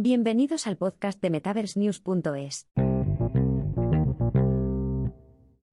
[0.00, 2.68] Bienvenidos al podcast de MetaverseNews.es.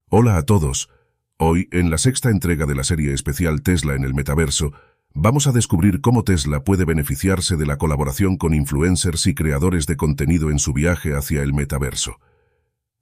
[0.09, 0.90] Hola a todos.
[1.38, 4.73] Hoy, en la sexta entrega de la serie especial Tesla en el metaverso,
[5.13, 9.96] vamos a descubrir cómo Tesla puede beneficiarse de la colaboración con influencers y creadores de
[9.96, 12.15] contenido en su viaje hacia el metaverso.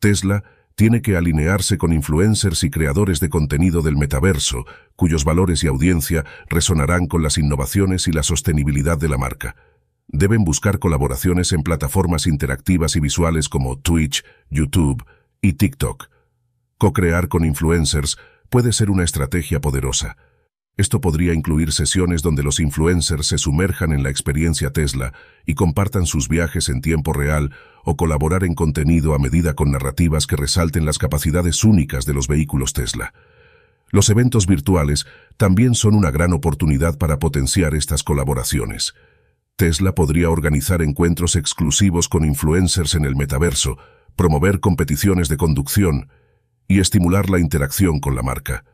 [0.02, 0.44] Tesla
[0.76, 4.66] tiene que alinearse con influencers y creadores de contenido del metaverso,
[4.98, 9.56] cuyos valores y audiencia resonarán con las innovaciones y la sostenibilidad de la marca.
[10.16, 15.04] Deben buscar colaboraciones en plataformas interactivas y visuales como Twitch, YouTube
[15.42, 16.08] y TikTok.
[16.78, 18.18] Co-crear con influencers
[18.52, 20.16] puede ser una estrategia poderosa.
[20.78, 25.14] Esto podría incluir sesiones donde los influencers se sumerjan en la experiencia Tesla
[25.48, 27.50] y compartan sus viajes en tiempo real
[27.84, 32.28] o colaborar en contenido a medida con narrativas que resalten las capacidades únicas de los
[32.28, 33.16] vehículos Tesla.
[33.90, 35.08] Los eventos virtuales
[35.38, 38.94] también son una gran oportunidad para potenciar estas colaboraciones.
[39.56, 43.78] Tesla podría organizar encuentros exclusivos con influencers en el metaverso,
[44.16, 46.10] promover competiciones de conducción
[46.68, 48.66] y estimular la interacción con la marca.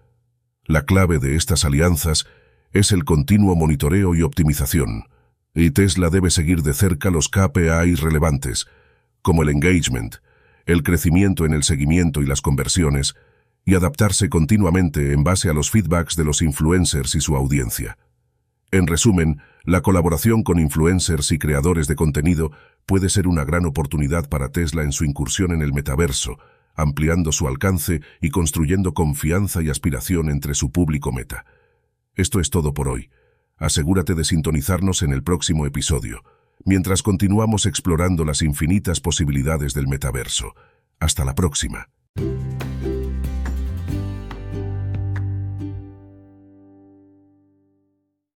[0.63, 2.27] La clave de estas alianzas
[2.72, 5.09] es el continuo monitoreo y optimización,
[5.53, 8.67] y Tesla debe seguir de cerca los KPI relevantes,
[9.22, 10.17] como el engagement,
[10.66, 13.16] el crecimiento en el seguimiento y las conversiones,
[13.66, 17.97] y adaptarse continuamente en base a los feedbacks de los influencers y su audiencia.
[18.72, 22.52] En resumen, la colaboración con influencers y creadores de contenido
[22.86, 26.38] puede ser una gran oportunidad para Tesla en su incursión en el metaverso,
[26.75, 31.45] ampliando su alcance y construyendo confianza y aspiración entre su público meta.
[32.16, 33.09] Esto es todo por hoy.
[33.58, 36.23] Asegúrate de sintonizarnos en el próximo episodio,
[36.64, 40.53] mientras continuamos explorando las infinitas posibilidades del metaverso.
[41.00, 41.90] Hasta la próxima.